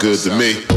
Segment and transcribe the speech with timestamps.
[0.00, 0.69] good to me.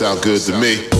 [0.00, 0.99] Sound good to me.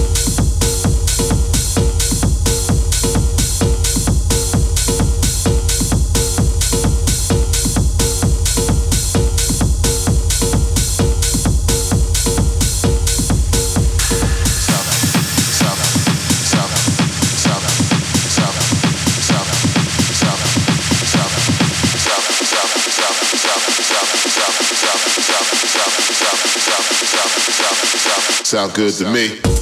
[28.50, 29.59] Sound good to me.